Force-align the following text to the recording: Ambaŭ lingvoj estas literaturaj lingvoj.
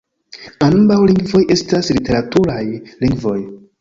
Ambaŭ 0.67 0.97
lingvoj 1.11 1.41
estas 1.57 1.91
literaturaj 1.99 2.61
lingvoj. 3.07 3.37